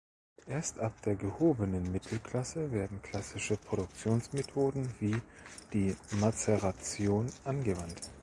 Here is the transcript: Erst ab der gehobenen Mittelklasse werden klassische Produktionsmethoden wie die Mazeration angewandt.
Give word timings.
Erst 0.47 0.79
ab 0.79 0.99
der 1.03 1.13
gehobenen 1.13 1.91
Mittelklasse 1.91 2.71
werden 2.71 3.03
klassische 3.03 3.55
Produktionsmethoden 3.55 4.89
wie 4.99 5.21
die 5.73 5.95
Mazeration 6.19 7.31
angewandt. 7.45 8.09